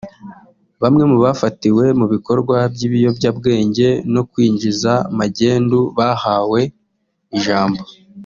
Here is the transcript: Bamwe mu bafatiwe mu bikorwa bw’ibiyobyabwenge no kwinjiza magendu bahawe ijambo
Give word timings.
Bamwe 0.81 1.03
mu 1.11 1.17
bafatiwe 1.25 1.85
mu 1.99 2.05
bikorwa 2.13 2.55
bw’ibiyobyabwenge 2.73 3.87
no 4.13 4.21
kwinjiza 4.31 4.93
magendu 5.17 5.79
bahawe 5.97 6.61
ijambo 7.37 7.81